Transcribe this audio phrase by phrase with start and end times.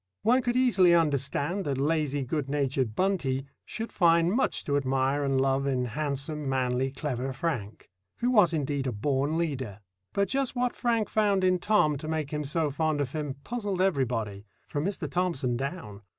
[0.23, 5.39] One could easily understand that lazy, good natured "Buntie" should find much to admire and
[5.39, 9.79] love in handsome, manly, clever Frank, who was indeed a born leader;
[10.11, 13.79] but just what Frank found in Tom to make him so fond of him puzzled
[13.79, 15.07] everybody, from Mr.
[15.07, 16.01] Thomson down.